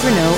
[0.00, 0.37] Slash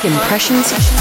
[0.00, 0.91] Impressions.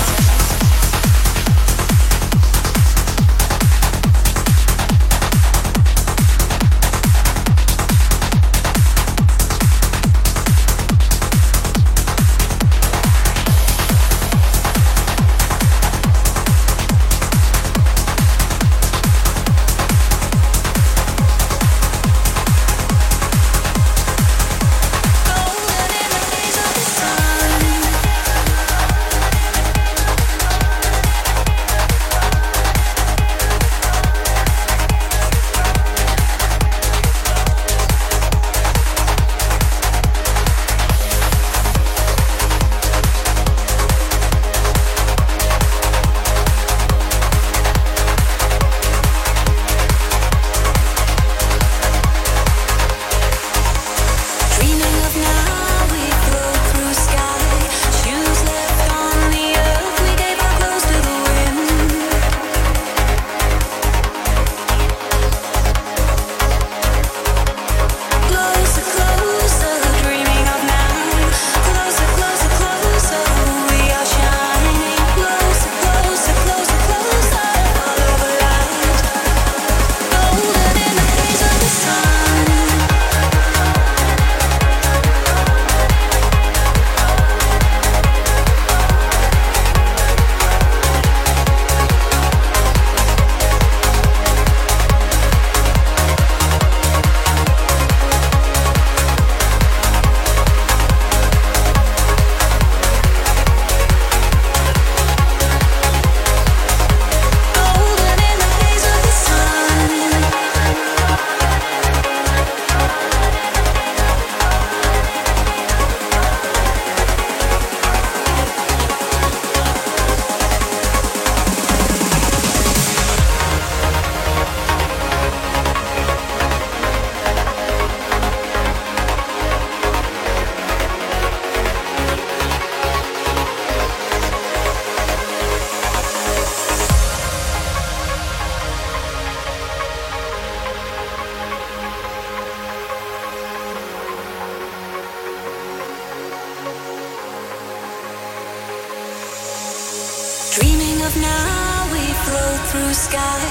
[151.04, 153.42] of now, we float through sky.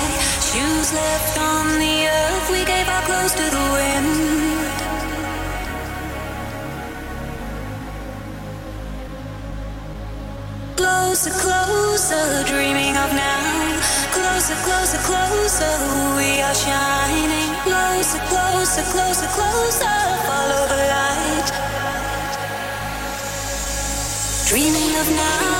[0.49, 4.81] Shoes left on the earth, we gave our clothes to the wind.
[10.77, 13.81] Closer, closer, dreaming of now.
[14.15, 15.75] Closer, closer, closer,
[16.19, 17.51] we are shining.
[17.67, 19.97] Closer, closer, closer, closer,
[20.29, 21.49] follow the light.
[24.49, 25.60] Dreaming of now.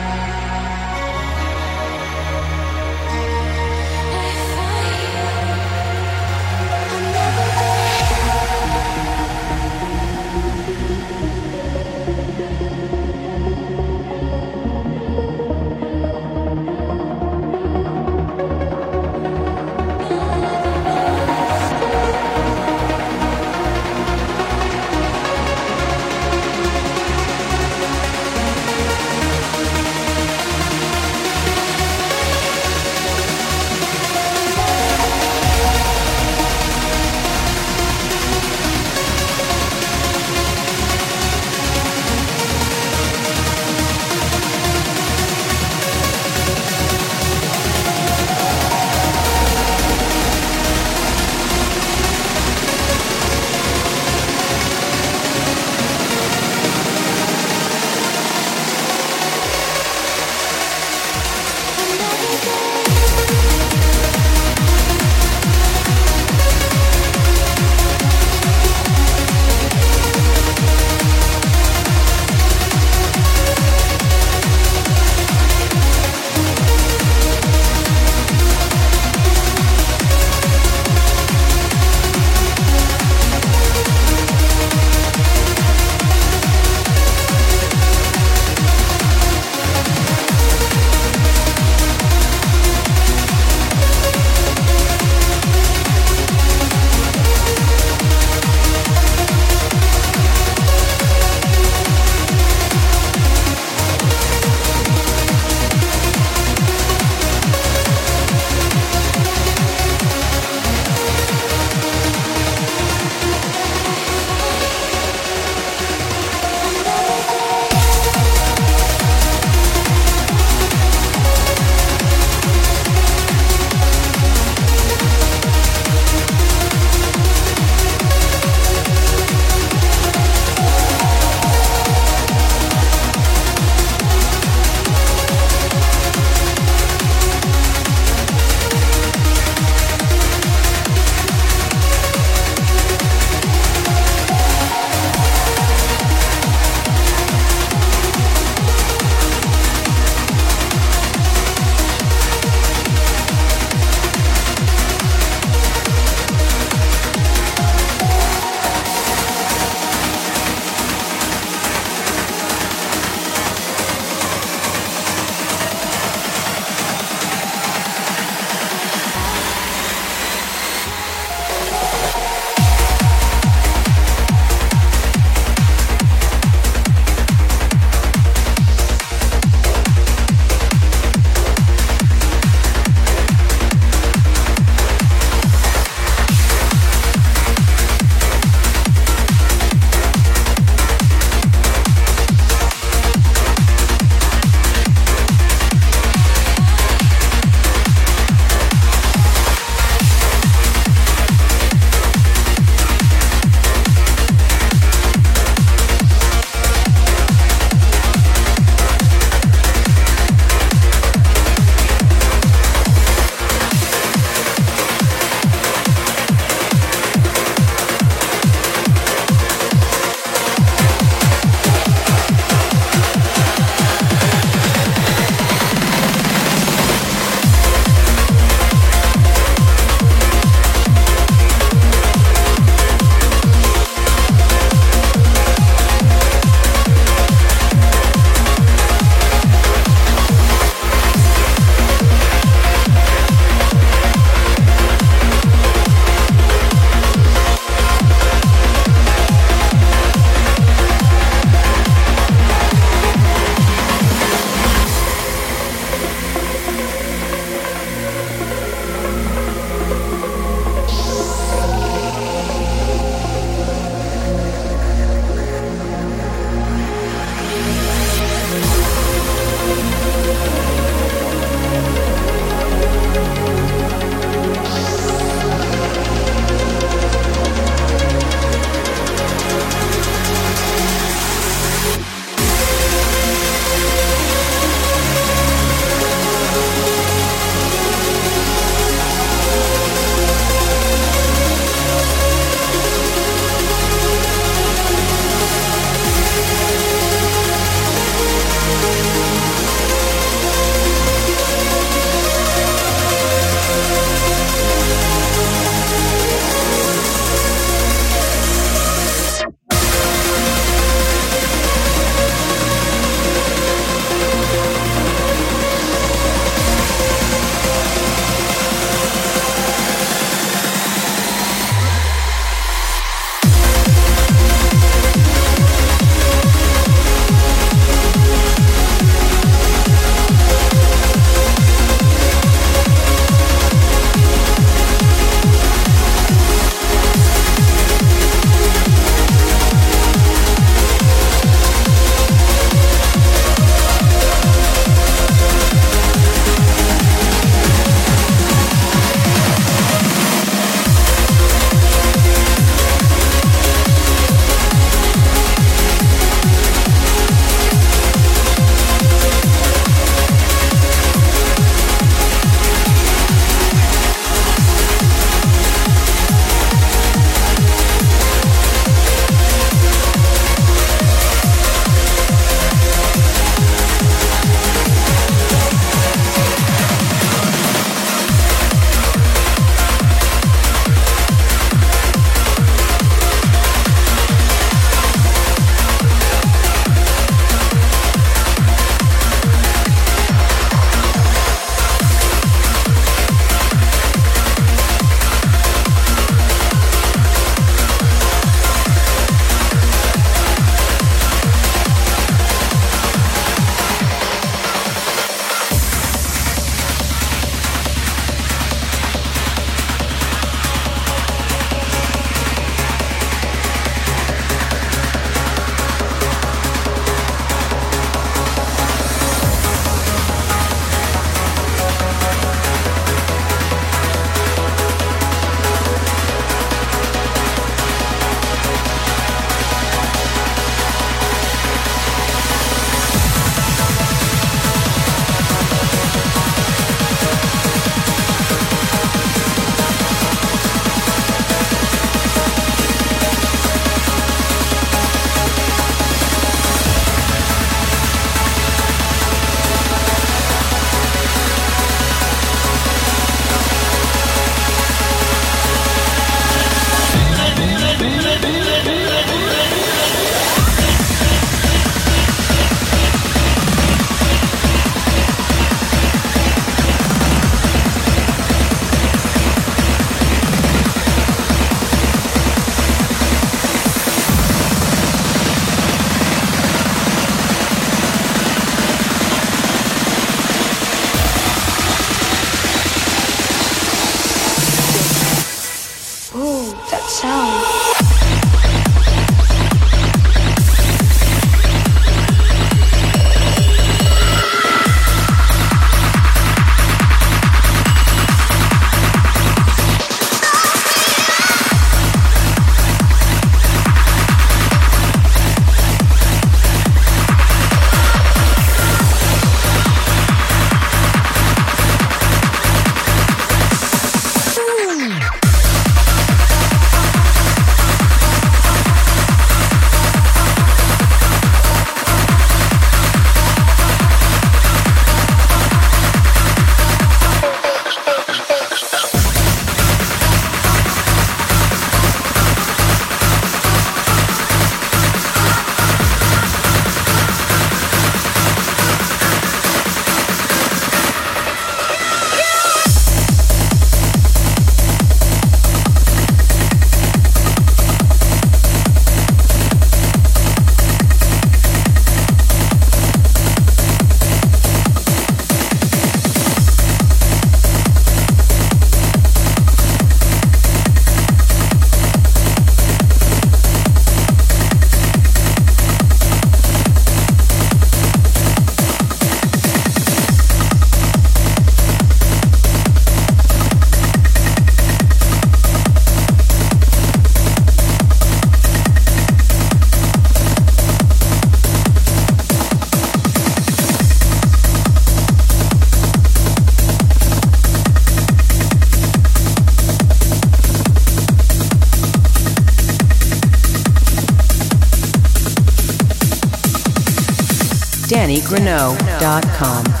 [598.71, 600.00] DannyGreneau.com.